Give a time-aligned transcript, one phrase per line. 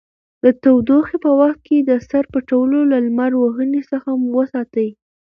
[0.43, 4.89] د تودوخې په وخت کې د سر پټول له لمر وهنې څخه مو ساتي.